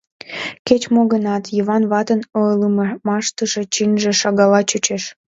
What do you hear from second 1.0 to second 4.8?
гынат, Йыван ватын ойлымаштыже чынже шагалла